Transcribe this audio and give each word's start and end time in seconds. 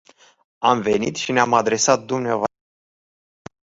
Am 0.59 0.81
venit 0.81 1.15
și 1.15 1.31
ne-am 1.31 1.53
adresat 1.53 1.99
dvs. 2.05 2.07
personal. 2.13 2.45